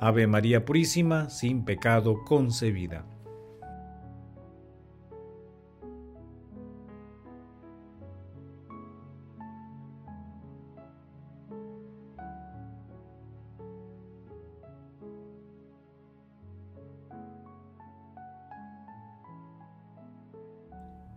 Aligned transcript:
Ave 0.00 0.28
María 0.28 0.64
Purísima, 0.64 1.28
sin 1.28 1.64
pecado 1.64 2.22
concebida. 2.24 3.04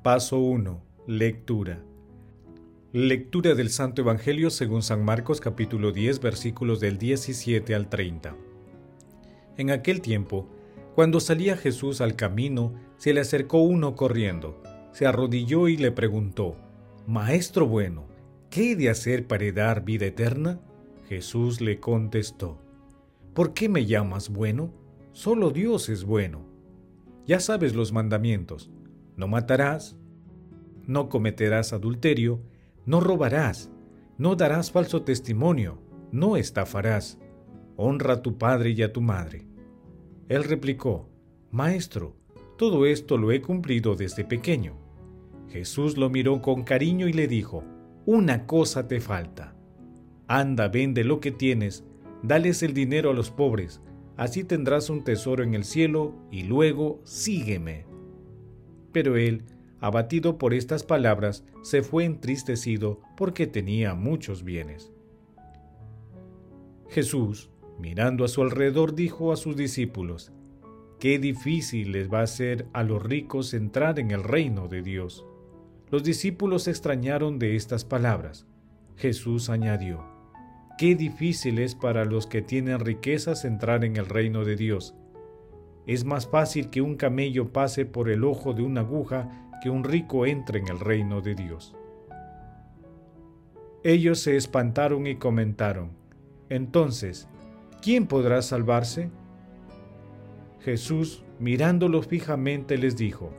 Paso 0.02 0.40
1. 0.40 0.82
Lectura. 1.06 1.84
Lectura 2.92 3.54
del 3.54 3.70
Santo 3.70 4.02
Evangelio 4.02 4.50
según 4.50 4.82
San 4.82 5.06
Marcos 5.06 5.40
capítulo 5.40 5.92
10 5.92 6.20
versículos 6.20 6.80
del 6.80 6.98
17 6.98 7.76
al 7.76 7.88
30. 7.88 8.36
En 9.62 9.70
aquel 9.70 10.02
tiempo, 10.02 10.48
cuando 10.96 11.20
salía 11.20 11.56
Jesús 11.56 12.02
al 12.02 12.16
camino, 12.16 12.74
se 12.98 13.14
le 13.14 13.22
acercó 13.22 13.60
uno 13.62 13.96
corriendo, 13.96 14.60
se 14.92 15.06
arrodilló 15.06 15.68
y 15.68 15.78
le 15.78 15.92
preguntó, 15.92 16.58
Maestro 17.06 17.68
bueno, 17.68 18.08
¿qué 18.50 18.72
he 18.72 18.76
de 18.76 18.90
hacer 18.90 19.28
para 19.28 19.52
dar 19.52 19.86
vida 19.86 20.08
eterna? 20.08 20.60
Jesús 21.08 21.62
le 21.62 21.80
contestó, 21.80 22.58
¿por 23.36 23.54
qué 23.54 23.70
me 23.70 23.86
llamas 23.86 24.30
bueno? 24.30 24.74
Solo 25.12 25.52
Dios 25.52 25.90
es 25.90 26.06
bueno. 26.06 26.44
Ya 27.28 27.40
sabes 27.40 27.76
los 27.76 27.92
mandamientos, 27.92 28.72
no 29.16 29.28
matarás, 29.28 29.96
no 30.88 31.08
cometerás 31.08 31.72
adulterio, 31.72 32.42
no 32.88 33.00
robarás, 33.00 33.70
no 34.18 34.36
darás 34.36 34.72
falso 34.72 35.04
testimonio, 35.04 35.80
no 36.12 36.36
estafarás 36.36 37.20
honra 37.78 38.16
a 38.16 38.22
tu 38.22 38.38
padre 38.38 38.72
y 38.72 38.82
a 38.84 38.92
tu 38.92 39.02
madre. 39.02 39.51
Él 40.30 40.44
replicó, 40.44 41.10
Maestro, 41.52 42.16
todo 42.58 42.86
esto 42.86 43.18
lo 43.18 43.32
he 43.32 43.42
cumplido 43.42 43.96
desde 43.96 44.24
pequeño. 44.24 44.78
Jesús 45.50 45.98
lo 45.98 46.10
miró 46.10 46.42
con 46.42 46.64
cariño 46.64 47.08
y 47.08 47.14
le 47.14 47.28
dijo, 47.28 47.64
Una 48.06 48.46
cosa 48.46 48.88
te 48.88 49.02
falta. 49.02 49.56
Anda, 50.28 50.70
vende 50.70 51.04
lo 51.04 51.20
que 51.20 51.32
tienes, 51.32 51.84
dales 52.24 52.64
el 52.64 52.74
dinero 52.74 53.10
a 53.10 53.14
los 53.14 53.32
pobres, 53.32 53.82
así 54.16 54.46
tendrás 54.46 54.90
un 54.90 55.04
tesoro 55.04 55.44
en 55.44 55.56
el 55.56 55.66
cielo, 55.66 56.16
y 56.32 56.44
luego 56.44 57.02
sígueme. 57.04 57.86
Pero 58.94 59.18
él, 59.18 59.44
abatido 59.82 60.38
por 60.38 60.54
estas 60.54 60.84
palabras, 60.84 61.44
se 61.64 61.82
fue 61.82 62.06
entristecido 62.06 63.02
porque 63.18 63.46
tenía 63.46 63.94
muchos 63.94 64.44
bienes. 64.44 64.94
Jesús, 66.90 67.51
Mirando 67.82 68.24
a 68.24 68.28
su 68.28 68.44
alrededor 68.44 68.94
dijo 68.94 69.34
a 69.34 69.36
sus 69.36 69.58
discípulos, 69.58 70.32
Qué 71.00 71.18
difícil 71.18 71.94
les 71.94 72.14
va 72.14 72.22
a 72.22 72.28
ser 72.28 72.68
a 72.74 72.84
los 72.84 73.02
ricos 73.02 73.56
entrar 73.56 73.98
en 73.98 74.12
el 74.12 74.24
reino 74.24 74.68
de 74.68 74.84
Dios. 74.84 75.26
Los 75.90 76.04
discípulos 76.04 76.64
se 76.64 76.70
extrañaron 76.70 77.40
de 77.40 77.56
estas 77.56 77.84
palabras. 77.84 78.46
Jesús 78.98 79.50
añadió, 79.50 80.06
Qué 80.78 80.94
difícil 80.94 81.58
es 81.58 81.74
para 81.74 82.06
los 82.06 82.28
que 82.28 82.44
tienen 82.44 82.80
riquezas 82.82 83.46
entrar 83.46 83.84
en 83.84 83.98
el 83.98 84.06
reino 84.06 84.46
de 84.46 84.56
Dios. 84.56 84.94
Es 85.88 86.06
más 86.06 86.28
fácil 86.28 86.70
que 86.70 86.84
un 86.84 86.98
camello 86.98 87.52
pase 87.52 87.88
por 87.88 88.12
el 88.12 88.24
ojo 88.24 88.54
de 88.54 88.62
una 88.62 88.82
aguja 88.82 89.50
que 89.60 89.72
un 89.72 89.84
rico 89.84 90.28
entre 90.28 90.60
en 90.60 90.68
el 90.68 90.80
reino 90.80 91.22
de 91.22 91.34
Dios. 91.34 91.76
Ellos 93.84 94.20
se 94.20 94.38
espantaron 94.38 95.08
y 95.08 95.16
comentaron, 95.16 95.94
Entonces, 96.50 97.28
¿quién 97.82 98.08
podrá 98.08 98.42
salvarse? 98.42 99.10
Jesús, 100.60 101.24
mirándolos 101.40 102.08
fijamente, 102.08 102.78
les 102.78 102.96
dijo, 102.96 103.32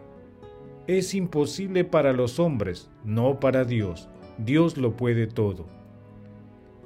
Es 0.86 1.14
imposible 1.14 1.84
para 1.84 2.12
los 2.12 2.41
hombres, 2.41 2.91
no 3.04 3.38
para 3.38 3.64
Dios. 3.64 4.08
Dios 4.38 4.76
lo 4.76 4.97
puede 4.97 5.26
todo. 5.26 5.66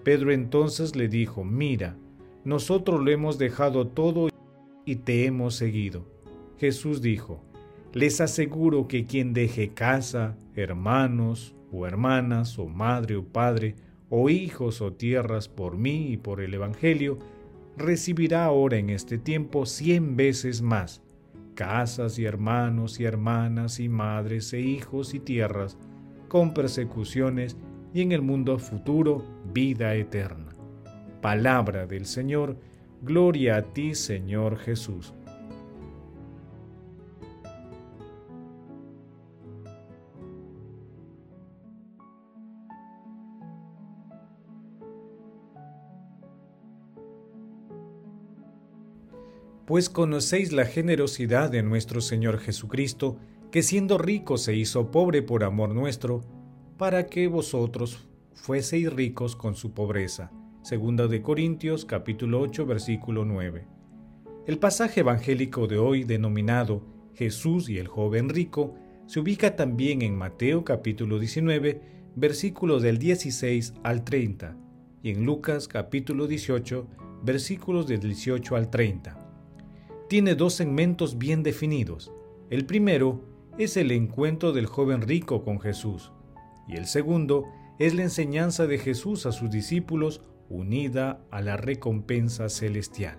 Pedro 0.04 0.32
entonces 0.32 0.94
le 0.94 1.08
dijo, 1.08 1.42
Mira, 1.44 1.96
nosotros 2.44 3.02
lo 3.02 3.10
hemos 3.10 3.38
dejado 3.38 3.86
todo 3.88 4.28
y 4.84 4.96
te 4.96 5.24
hemos 5.24 5.54
seguido. 5.54 6.06
Jesús 6.58 7.00
dijo, 7.00 7.42
Les 7.92 8.20
aseguro 8.20 8.88
que 8.88 9.06
quien 9.06 9.32
deje 9.32 9.70
casa, 9.70 10.36
hermanos 10.54 11.54
o 11.72 11.86
hermanas, 11.86 12.58
o 12.58 12.66
madre 12.68 13.16
o 13.16 13.24
padre, 13.24 13.74
o 14.10 14.30
hijos 14.30 14.80
o 14.80 14.92
tierras 14.92 15.48
por 15.48 15.76
mí 15.76 16.12
y 16.12 16.16
por 16.16 16.40
el 16.40 16.54
Evangelio, 16.54 17.18
recibirá 17.76 18.44
ahora 18.44 18.78
en 18.78 18.91
este 18.91 19.19
tiempo 19.19 19.66
cien 19.66 20.16
veces 20.16 20.62
más, 20.62 21.03
casas 21.54 22.19
y 22.19 22.25
hermanos 22.25 23.00
y 23.00 23.04
hermanas 23.04 23.81
y 23.81 23.88
madres 23.88 24.53
e 24.53 24.60
hijos 24.60 25.14
y 25.14 25.20
tierras, 25.20 25.76
con 26.28 26.54
persecuciones 26.54 27.56
y 27.92 28.03
en 28.03 28.12
el 28.12 28.22
mundo 28.22 28.59
futuro 28.59 29.25
vida 29.53 29.94
eterna. 29.94 30.53
Palabra 31.20 31.86
del 31.86 32.06
Señor, 32.06 32.59
gloria 33.03 33.56
a 33.56 33.62
ti 33.62 33.94
Señor 33.94 34.59
Jesús. 34.59 35.15
Pues 49.66 49.91
conocéis 49.91 50.53
la 50.53 50.65
generosidad 50.65 51.50
de 51.50 51.65
nuestro 51.65 52.00
Señor 52.00 52.38
Jesucristo, 52.38 53.19
que 53.50 53.65
siendo 53.65 53.99
rico 53.99 54.38
se 54.38 54.54
hizo 54.54 54.93
pobre 54.93 55.22
por 55.22 55.43
amor 55.43 55.75
nuestro, 55.75 56.22
para 56.78 57.06
que 57.06 57.27
vosotros 57.27 58.09
fueseis 58.32 58.93
ricos 58.93 59.34
con 59.34 59.56
su 59.56 59.72
pobreza. 59.72 60.31
Segunda 60.62 61.09
de 61.09 61.21
Corintios 61.21 61.84
capítulo 61.84 62.41
8 62.41 62.65
versículo 62.65 63.25
9. 63.25 63.66
El 64.47 64.59
pasaje 64.59 65.00
evangélico 65.00 65.66
de 65.66 65.78
hoy 65.78 66.04
denominado 66.04 66.83
Jesús 67.15 67.69
y 67.69 67.78
el 67.78 67.88
joven 67.88 68.28
rico 68.28 68.75
se 69.06 69.19
ubica 69.19 69.56
también 69.56 70.03
en 70.03 70.16
Mateo 70.16 70.65
capítulo 70.65 71.19
19 71.19 71.81
versículos 72.15 72.83
del 72.83 72.98
16 72.98 73.75
al 73.83 74.04
30 74.04 74.56
y 75.03 75.10
en 75.10 75.25
Lucas 75.25 75.66
capítulo 75.66 76.28
18 76.28 76.87
versículos 77.25 77.88
del 77.88 78.00
18 78.00 78.54
al 78.54 78.71
30 78.71 79.25
tiene 80.08 80.34
dos 80.34 80.54
segmentos 80.54 81.18
bien 81.18 81.42
definidos. 81.42 82.12
El 82.48 82.64
primero 82.64 83.20
es 83.58 83.76
el 83.76 83.91
encuentro 83.91 84.53
del 84.53 84.66
joven 84.66 85.03
rico 85.03 85.42
con 85.42 85.60
Jesús 85.60 86.12
y 86.68 86.76
el 86.76 86.86
segundo 86.86 87.47
es 87.78 87.94
la 87.94 88.03
enseñanza 88.03 88.66
de 88.66 88.78
Jesús 88.78 89.26
a 89.26 89.32
sus 89.32 89.50
discípulos 89.50 90.22
unida 90.48 91.20
a 91.30 91.41
la 91.41 91.56
recompensa 91.56 92.48
celestial. 92.48 93.18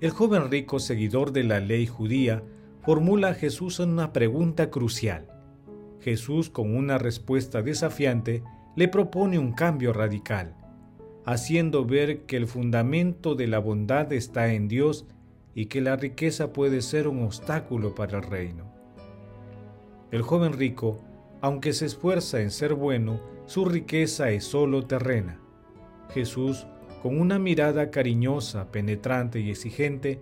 El 0.00 0.10
joven 0.10 0.50
rico 0.50 0.78
seguidor 0.80 1.32
de 1.32 1.44
la 1.44 1.60
ley 1.60 1.86
judía 1.86 2.42
formula 2.82 3.28
a 3.28 3.34
Jesús 3.34 3.78
una 3.78 4.12
pregunta 4.12 4.70
crucial. 4.70 5.28
Jesús, 6.00 6.50
con 6.50 6.76
una 6.76 6.98
respuesta 6.98 7.62
desafiante, 7.62 8.42
le 8.76 8.88
propone 8.88 9.38
un 9.38 9.52
cambio 9.52 9.92
radical 9.92 10.54
haciendo 11.26 11.84
ver 11.84 12.20
que 12.22 12.36
el 12.36 12.46
fundamento 12.46 13.34
de 13.34 13.48
la 13.48 13.58
bondad 13.58 14.12
está 14.12 14.52
en 14.54 14.68
Dios 14.68 15.06
y 15.54 15.66
que 15.66 15.80
la 15.80 15.96
riqueza 15.96 16.52
puede 16.52 16.80
ser 16.80 17.08
un 17.08 17.24
obstáculo 17.24 17.94
para 17.96 18.18
el 18.18 18.24
reino. 18.24 18.72
El 20.12 20.22
joven 20.22 20.52
rico, 20.52 21.02
aunque 21.40 21.72
se 21.72 21.86
esfuerza 21.86 22.40
en 22.40 22.52
ser 22.52 22.74
bueno, 22.74 23.20
su 23.46 23.64
riqueza 23.64 24.30
es 24.30 24.44
solo 24.44 24.86
terrena. 24.86 25.40
Jesús, 26.14 26.66
con 27.02 27.20
una 27.20 27.40
mirada 27.40 27.90
cariñosa, 27.90 28.70
penetrante 28.70 29.40
y 29.40 29.50
exigente, 29.50 30.20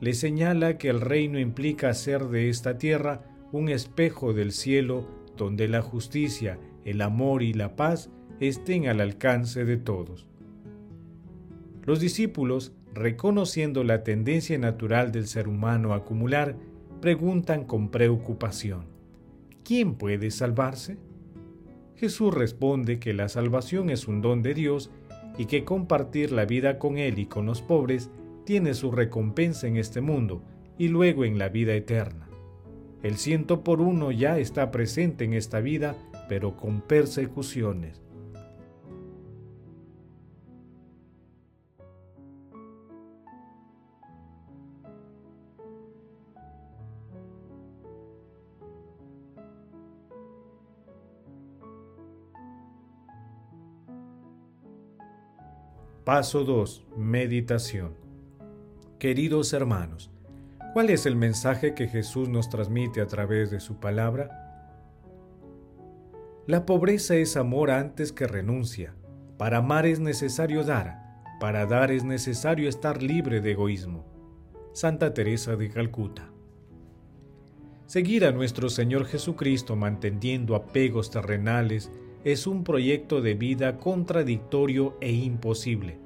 le 0.00 0.12
señala 0.12 0.76
que 0.76 0.88
el 0.88 1.00
reino 1.00 1.38
implica 1.38 1.90
hacer 1.90 2.24
de 2.26 2.48
esta 2.48 2.78
tierra 2.78 3.22
un 3.52 3.68
espejo 3.68 4.32
del 4.32 4.50
cielo 4.50 5.06
donde 5.36 5.68
la 5.68 5.82
justicia, 5.82 6.58
el 6.84 7.00
amor 7.00 7.44
y 7.44 7.52
la 7.52 7.76
paz 7.76 8.10
estén 8.40 8.88
al 8.88 9.00
alcance 9.00 9.64
de 9.64 9.76
todos. 9.76 10.31
Los 11.84 11.98
discípulos, 12.00 12.72
reconociendo 12.94 13.82
la 13.82 14.04
tendencia 14.04 14.56
natural 14.58 15.10
del 15.10 15.26
ser 15.26 15.48
humano 15.48 15.92
a 15.92 15.96
acumular, 15.96 16.56
preguntan 17.00 17.64
con 17.64 17.90
preocupación, 17.90 18.86
¿quién 19.64 19.94
puede 19.94 20.30
salvarse? 20.30 20.98
Jesús 21.96 22.32
responde 22.32 22.98
que 22.98 23.14
la 23.14 23.28
salvación 23.28 23.90
es 23.90 24.06
un 24.06 24.22
don 24.22 24.42
de 24.42 24.54
Dios 24.54 24.90
y 25.38 25.46
que 25.46 25.64
compartir 25.64 26.30
la 26.30 26.44
vida 26.44 26.78
con 26.78 26.98
Él 26.98 27.18
y 27.18 27.26
con 27.26 27.46
los 27.46 27.62
pobres 27.62 28.10
tiene 28.44 28.74
su 28.74 28.90
recompensa 28.90 29.66
en 29.66 29.76
este 29.76 30.00
mundo 30.00 30.42
y 30.78 30.88
luego 30.88 31.24
en 31.24 31.38
la 31.38 31.48
vida 31.48 31.74
eterna. 31.74 32.28
El 33.02 33.16
ciento 33.16 33.64
por 33.64 33.80
uno 33.80 34.12
ya 34.12 34.38
está 34.38 34.70
presente 34.70 35.24
en 35.24 35.34
esta 35.34 35.60
vida, 35.60 35.96
pero 36.28 36.56
con 36.56 36.80
persecuciones. 36.80 38.00
Paso 56.14 56.44
2. 56.44 56.84
Meditación. 56.98 57.94
Queridos 58.98 59.54
hermanos, 59.54 60.10
¿cuál 60.74 60.90
es 60.90 61.06
el 61.06 61.16
mensaje 61.16 61.72
que 61.72 61.88
Jesús 61.88 62.28
nos 62.28 62.50
transmite 62.50 63.00
a 63.00 63.06
través 63.06 63.50
de 63.50 63.60
su 63.60 63.80
palabra? 63.80 64.28
La 66.46 66.66
pobreza 66.66 67.14
es 67.14 67.38
amor 67.38 67.70
antes 67.70 68.12
que 68.12 68.26
renuncia. 68.26 68.94
Para 69.38 69.56
amar 69.56 69.86
es 69.86 70.00
necesario 70.00 70.64
dar, 70.64 71.22
para 71.40 71.64
dar 71.64 71.90
es 71.90 72.04
necesario 72.04 72.68
estar 72.68 73.02
libre 73.02 73.40
de 73.40 73.52
egoísmo. 73.52 74.04
Santa 74.74 75.14
Teresa 75.14 75.56
de 75.56 75.70
Calcuta. 75.70 76.30
Seguir 77.86 78.26
a 78.26 78.32
nuestro 78.32 78.68
Señor 78.68 79.06
Jesucristo 79.06 79.76
manteniendo 79.76 80.56
apegos 80.56 81.10
terrenales 81.10 81.90
es 82.22 82.46
un 82.46 82.64
proyecto 82.64 83.22
de 83.22 83.32
vida 83.32 83.78
contradictorio 83.78 84.98
e 85.00 85.10
imposible. 85.10 86.01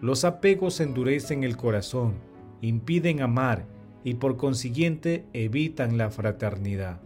Los 0.00 0.24
apegos 0.24 0.80
endurecen 0.80 1.42
el 1.42 1.56
corazón, 1.56 2.14
impiden 2.60 3.20
amar 3.20 3.66
y 4.04 4.14
por 4.14 4.36
consiguiente 4.36 5.24
evitan 5.32 5.98
la 5.98 6.10
fraternidad. 6.10 7.00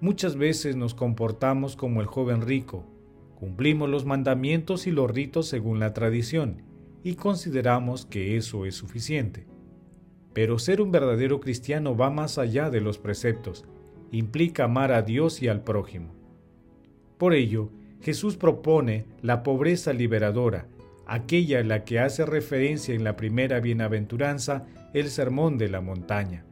Muchas 0.00 0.36
veces 0.36 0.76
nos 0.76 0.94
comportamos 0.94 1.74
como 1.74 2.00
el 2.00 2.06
joven 2.06 2.42
rico, 2.42 2.84
cumplimos 3.34 3.90
los 3.90 4.04
mandamientos 4.04 4.86
y 4.86 4.92
los 4.92 5.10
ritos 5.10 5.48
según 5.48 5.80
la 5.80 5.92
tradición 5.92 6.62
y 7.02 7.16
consideramos 7.16 8.06
que 8.06 8.36
eso 8.36 8.64
es 8.64 8.76
suficiente. 8.76 9.46
Pero 10.32 10.60
ser 10.60 10.80
un 10.80 10.92
verdadero 10.92 11.40
cristiano 11.40 11.96
va 11.96 12.10
más 12.10 12.38
allá 12.38 12.70
de 12.70 12.80
los 12.80 12.98
preceptos, 12.98 13.64
implica 14.12 14.64
amar 14.64 14.92
a 14.92 15.02
Dios 15.02 15.42
y 15.42 15.48
al 15.48 15.62
prójimo. 15.62 16.14
Por 17.18 17.34
ello, 17.34 17.70
Jesús 18.00 18.36
propone 18.36 19.06
la 19.20 19.42
pobreza 19.42 19.92
liberadora, 19.92 20.66
aquella 21.06 21.60
a 21.60 21.64
la 21.64 21.84
que 21.84 21.98
hace 21.98 22.24
referencia 22.24 22.94
en 22.94 23.04
la 23.04 23.16
primera 23.16 23.60
bienaventuranza 23.60 24.66
el 24.94 25.08
sermón 25.08 25.58
de 25.58 25.68
la 25.68 25.80
montaña, 25.80 26.44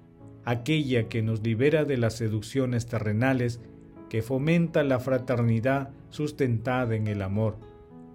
aquella 0.44 1.08
que 1.08 1.22
nos 1.22 1.42
libera 1.42 1.84
de 1.84 1.96
las 1.96 2.14
seducciones 2.14 2.86
terrenales, 2.86 3.60
que 4.08 4.22
fomenta 4.22 4.82
la 4.82 4.98
fraternidad 4.98 5.90
sustentada 6.10 6.96
en 6.96 7.06
el 7.06 7.22
amor, 7.22 7.58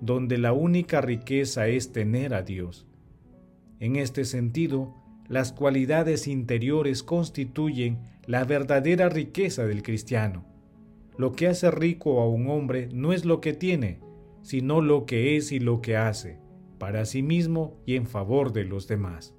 donde 0.02 0.38
la 0.38 0.52
única 0.52 1.02
riqueza 1.02 1.68
es 1.68 1.92
tener 1.92 2.34
a 2.34 2.42
Dios. 2.42 2.86
En 3.80 3.96
este 3.96 4.26
sentido, 4.26 4.94
las 5.28 5.54
cualidades 5.54 6.28
interiores 6.28 7.02
constituyen 7.04 8.00
la 8.26 8.44
verdadera 8.44 9.10
riqueza 9.10 9.66
del 9.66 9.84
cristiano 9.84 10.46
lo 11.18 11.32
que 11.32 11.48
hace 11.48 11.72
rico 11.72 12.20
a 12.22 12.28
un 12.28 12.50
hombre 12.50 12.90
no 12.92 13.14
es 13.14 13.26
lo 13.26 13.40
que 13.40 13.54
tiene, 13.54 14.00
sino 14.46 14.80
lo 14.80 15.08
que 15.08 15.38
es 15.38 15.52
y 15.52 15.60
lo 15.60 15.82
que 15.82 15.98
hace, 15.98 16.40
para 16.78 17.06
sí 17.06 17.24
mismo 17.24 17.82
y 17.84 17.96
en 17.96 18.06
favor 18.06 18.54
de 18.54 18.64
los 18.64 18.88
demás. 18.88 19.34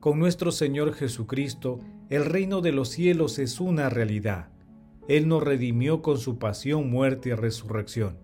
Con 0.00 0.18
nuestro 0.18 0.52
Señor 0.52 0.94
Jesucristo, 0.94 1.80
el 2.08 2.24
reino 2.24 2.62
de 2.62 2.72
los 2.72 2.88
cielos 2.88 3.38
es 3.38 3.60
una 3.60 3.90
realidad. 3.90 4.48
Él 5.06 5.28
nos 5.28 5.42
redimió 5.42 6.00
con 6.00 6.16
su 6.16 6.38
pasión, 6.38 6.88
muerte 6.90 7.28
y 7.28 7.34
resurrección. 7.34 8.16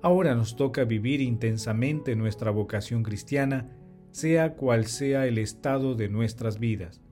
Ahora 0.00 0.34
nos 0.34 0.56
toca 0.56 0.84
vivir 0.84 1.20
intensamente 1.20 2.16
nuestra 2.16 2.50
vocación 2.50 3.02
cristiana, 3.02 3.68
sea 4.12 4.54
cual 4.54 4.86
sea 4.86 5.26
el 5.26 5.36
estado 5.36 5.94
de 5.94 6.08
nuestras 6.08 6.58
vidas. 6.58 7.02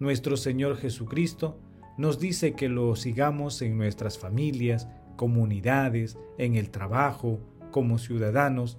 Nuestro 0.00 0.36
Señor 0.36 0.76
Jesucristo 0.76 1.58
nos 1.96 2.18
dice 2.18 2.52
que 2.52 2.68
lo 2.68 2.94
sigamos 2.94 3.62
en 3.62 3.78
nuestras 3.78 4.18
familias, 4.18 4.86
comunidades, 5.22 6.18
en 6.36 6.56
el 6.56 6.70
trabajo, 6.70 7.38
como 7.70 7.98
ciudadanos, 7.98 8.76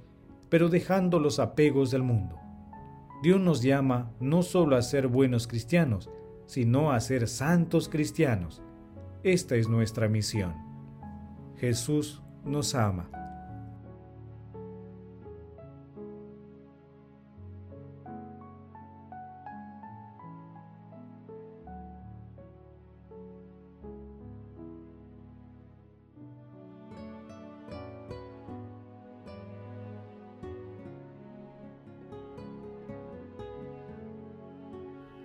pero 0.50 0.68
dejando 0.68 1.18
los 1.18 1.40
apegos 1.40 1.90
del 1.90 2.04
mundo. 2.04 2.38
Dios 3.24 3.40
nos 3.40 3.62
llama 3.62 4.12
no 4.20 4.44
solo 4.44 4.76
a 4.76 4.82
ser 4.82 5.08
buenos 5.08 5.48
cristianos, 5.48 6.10
sino 6.46 6.92
a 6.92 7.00
ser 7.00 7.30
santos 7.30 7.88
cristianos. 7.88 8.62
Esta 9.24 9.56
es 9.56 9.70
nuestra 9.70 10.10
misión. 10.10 10.54
Jesús 11.56 12.22
nos 12.44 12.76
ama. 12.76 13.10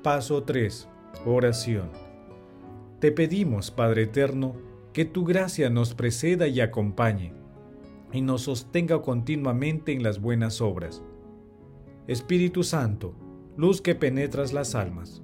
Paso 0.09 0.43
3. 0.43 0.89
Oración. 1.27 1.91
Te 2.99 3.13
pedimos, 3.13 3.71
Padre 3.71 4.05
Eterno, 4.05 4.57
que 4.95 5.05
tu 5.05 5.27
gracia 5.27 5.69
nos 5.69 5.93
preceda 5.93 6.49
y 6.49 6.63
acompañe, 6.63 7.35
y 8.11 8.23
nos 8.23 8.41
sostenga 8.45 9.03
continuamente 9.03 9.93
en 9.93 10.03
las 10.03 10.19
buenas 10.19 10.63
obras. 10.63 11.03
Espíritu 12.07 12.63
Santo, 12.63 13.15
luz 13.59 13.83
que 13.83 13.95
penetras 13.95 14.55
las 14.55 14.75
almas. 14.75 15.23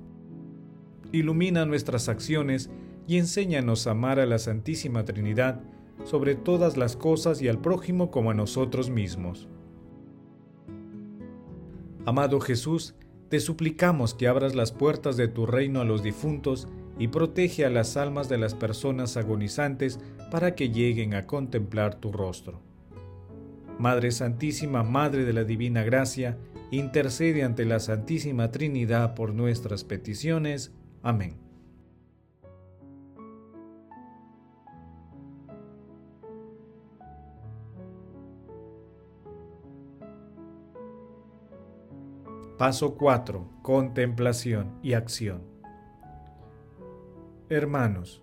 Ilumina 1.12 1.64
nuestras 1.64 2.10
acciones 2.10 2.68
y 3.06 3.16
enséñanos 3.16 3.86
a 3.86 3.92
amar 3.92 4.20
a 4.20 4.26
la 4.26 4.38
Santísima 4.38 5.06
Trinidad 5.06 5.62
sobre 6.04 6.34
todas 6.34 6.76
las 6.76 6.94
cosas 6.94 7.40
y 7.40 7.48
al 7.48 7.58
prójimo 7.58 8.10
como 8.10 8.32
a 8.32 8.34
nosotros 8.34 8.90
mismos. 8.90 9.48
Amado 12.04 12.38
Jesús, 12.38 12.94
te 13.28 13.40
suplicamos 13.40 14.14
que 14.14 14.28
abras 14.28 14.54
las 14.54 14.72
puertas 14.72 15.16
de 15.16 15.28
tu 15.28 15.46
reino 15.46 15.80
a 15.80 15.84
los 15.84 16.02
difuntos 16.02 16.68
y 16.98 17.08
protege 17.08 17.64
a 17.64 17.70
las 17.70 17.96
almas 17.96 18.28
de 18.28 18.38
las 18.38 18.54
personas 18.54 19.16
agonizantes 19.16 19.98
para 20.30 20.54
que 20.54 20.70
lleguen 20.70 21.14
a 21.14 21.26
contemplar 21.26 21.96
tu 21.96 22.12
rostro. 22.12 22.60
Madre 23.78 24.12
Santísima, 24.12 24.82
Madre 24.82 25.24
de 25.24 25.32
la 25.32 25.44
Divina 25.44 25.82
Gracia, 25.82 26.38
intercede 26.70 27.42
ante 27.42 27.64
la 27.64 27.80
Santísima 27.80 28.50
Trinidad 28.50 29.14
por 29.14 29.34
nuestras 29.34 29.84
peticiones. 29.84 30.72
Amén. 31.02 31.43
Paso 42.64 42.94
4. 42.94 43.46
Contemplación 43.60 44.78
y 44.82 44.94
acción. 44.94 45.42
Hermanos, 47.50 48.22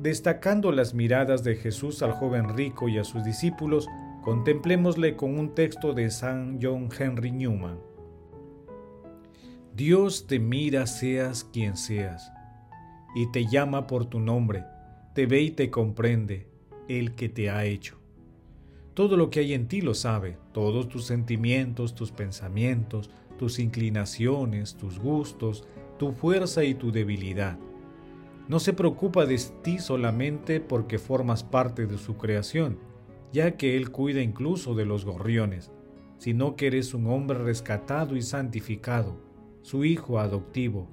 destacando 0.00 0.72
las 0.72 0.94
miradas 0.94 1.44
de 1.44 1.54
Jesús 1.54 2.02
al 2.02 2.10
joven 2.10 2.56
rico 2.56 2.88
y 2.88 2.98
a 2.98 3.04
sus 3.04 3.22
discípulos, 3.22 3.86
contemplémosle 4.24 5.14
con 5.14 5.38
un 5.38 5.54
texto 5.54 5.92
de 5.92 6.10
San 6.10 6.58
John 6.60 6.88
Henry 6.98 7.30
Newman. 7.30 7.78
Dios 9.76 10.26
te 10.26 10.40
mira 10.40 10.88
seas 10.88 11.44
quien 11.44 11.76
seas, 11.76 12.32
y 13.14 13.30
te 13.30 13.46
llama 13.46 13.86
por 13.86 14.06
tu 14.06 14.18
nombre, 14.18 14.64
te 15.14 15.26
ve 15.26 15.42
y 15.42 15.50
te 15.52 15.70
comprende, 15.70 16.48
el 16.88 17.14
que 17.14 17.28
te 17.28 17.48
ha 17.48 17.64
hecho. 17.64 17.96
Todo 18.94 19.16
lo 19.16 19.30
que 19.30 19.38
hay 19.38 19.52
en 19.52 19.68
ti 19.68 19.82
lo 19.82 19.94
sabe, 19.94 20.36
todos 20.52 20.88
tus 20.88 21.04
sentimientos, 21.04 21.94
tus 21.94 22.10
pensamientos, 22.10 23.10
tus 23.36 23.58
inclinaciones, 23.58 24.76
tus 24.76 24.98
gustos, 24.98 25.66
tu 25.98 26.12
fuerza 26.12 26.64
y 26.64 26.74
tu 26.74 26.92
debilidad. 26.92 27.58
No 28.48 28.60
se 28.60 28.72
preocupa 28.72 29.26
de 29.26 29.40
ti 29.62 29.78
solamente 29.78 30.60
porque 30.60 30.98
formas 30.98 31.42
parte 31.42 31.86
de 31.86 31.98
su 31.98 32.16
creación, 32.16 32.78
ya 33.32 33.56
que 33.56 33.76
Él 33.76 33.90
cuida 33.90 34.22
incluso 34.22 34.74
de 34.74 34.84
los 34.84 35.04
gorriones, 35.04 35.72
sino 36.18 36.56
que 36.56 36.68
eres 36.68 36.94
un 36.94 37.08
hombre 37.08 37.38
rescatado 37.38 38.16
y 38.16 38.22
santificado, 38.22 39.20
su 39.62 39.84
hijo 39.84 40.18
adoptivo, 40.20 40.88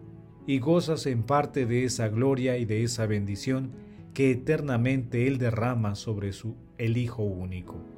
y 0.46 0.60
gozas 0.60 1.06
en 1.06 1.24
parte 1.24 1.66
de 1.66 1.86
esa 1.86 2.10
gloria 2.10 2.58
y 2.58 2.66
de 2.66 2.84
esa 2.84 3.06
bendición 3.06 3.72
que 4.14 4.32
eternamente 4.32 5.28
Él 5.28 5.38
derrama 5.38 5.96
sobre 5.96 6.34
su, 6.34 6.56
el 6.78 6.98
Hijo 6.98 7.24
único. 7.24 7.93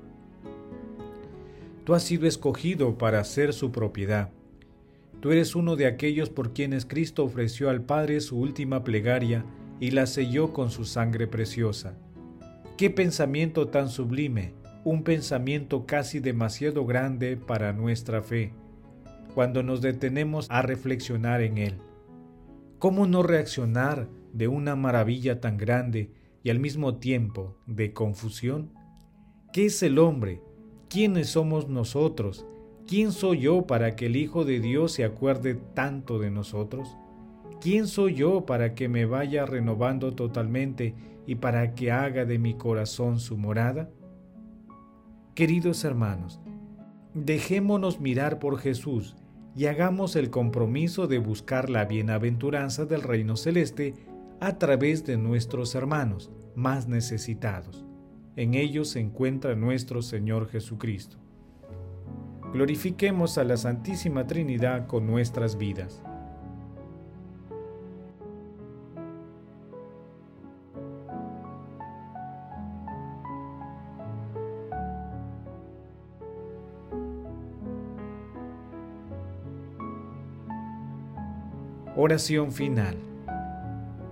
Tú 1.85 1.93
has 1.93 2.01
sido 2.01 2.25
escogido 2.27 2.97
para 2.97 3.23
ser 3.23 3.53
su 3.53 3.71
propiedad. 3.71 4.31
Tú 5.19 5.31
eres 5.31 5.55
uno 5.55 5.75
de 5.75 5.85
aquellos 5.85 6.31
por 6.31 6.51
quienes 6.51 6.83
Cristo 6.83 7.23
ofreció 7.23 7.69
al 7.69 7.83
Padre 7.83 8.21
su 8.21 8.39
última 8.39 8.83
plegaria 8.83 9.45
y 9.79 9.91
la 9.91 10.07
selló 10.07 10.51
con 10.51 10.71
su 10.71 10.85
sangre 10.85 11.27
preciosa. 11.27 11.95
Qué 12.75 12.89
pensamiento 12.89 13.67
tan 13.67 13.89
sublime, 13.89 14.53
un 14.83 15.03
pensamiento 15.03 15.85
casi 15.85 16.19
demasiado 16.19 16.87
grande 16.87 17.37
para 17.37 17.71
nuestra 17.71 18.23
fe, 18.23 18.51
cuando 19.35 19.61
nos 19.61 19.81
detenemos 19.81 20.47
a 20.49 20.63
reflexionar 20.63 21.41
en 21.41 21.59
él. 21.59 21.77
¿Cómo 22.79 23.05
no 23.05 23.21
reaccionar 23.21 24.09
de 24.33 24.47
una 24.47 24.75
maravilla 24.75 25.39
tan 25.39 25.57
grande 25.57 26.09
y 26.43 26.49
al 26.49 26.59
mismo 26.59 26.97
tiempo 26.97 27.57
de 27.67 27.93
confusión? 27.93 28.71
¿Qué 29.53 29.67
es 29.67 29.83
el 29.83 29.99
hombre? 29.99 30.41
¿Quiénes 30.95 31.27
somos 31.27 31.67
nosotros? 31.67 32.45
¿Quién 32.87 33.11
soy 33.11 33.39
yo 33.39 33.67
para 33.67 33.97
que 33.97 34.05
el 34.05 34.15
Hijo 34.15 34.45
de 34.45 34.61
Dios 34.61 34.93
se 34.93 35.03
acuerde 35.03 35.55
tanto 35.55 36.19
de 36.19 36.31
nosotros? 36.31 36.95
¿Quién 37.59 37.87
soy 37.87 38.13
yo 38.13 38.45
para 38.45 38.75
que 38.75 38.87
me 38.87 39.03
vaya 39.03 39.45
renovando 39.45 40.13
totalmente 40.13 40.95
y 41.27 41.35
para 41.35 41.75
que 41.75 41.91
haga 41.91 42.23
de 42.23 42.39
mi 42.39 42.53
corazón 42.53 43.19
su 43.19 43.35
morada? 43.35 43.89
Queridos 45.33 45.83
hermanos, 45.83 46.39
dejémonos 47.13 47.99
mirar 47.99 48.39
por 48.39 48.57
Jesús 48.57 49.17
y 49.53 49.65
hagamos 49.65 50.15
el 50.15 50.29
compromiso 50.29 51.07
de 51.07 51.17
buscar 51.19 51.69
la 51.69 51.83
bienaventuranza 51.83 52.85
del 52.85 53.01
reino 53.01 53.35
celeste 53.35 53.95
a 54.39 54.57
través 54.57 55.05
de 55.05 55.17
nuestros 55.17 55.75
hermanos 55.75 56.31
más 56.55 56.87
necesitados. 56.87 57.85
En 58.37 58.53
ellos 58.53 58.89
se 58.89 58.99
encuentra 58.99 59.55
nuestro 59.55 60.01
Señor 60.01 60.49
Jesucristo. 60.49 61.17
Glorifiquemos 62.51 63.37
a 63.37 63.45
la 63.45 63.55
Santísima 63.55 64.27
Trinidad 64.27 64.87
con 64.87 65.07
nuestras 65.07 65.57
vidas. 65.57 66.03
Oración 81.97 82.51
final. 82.51 83.14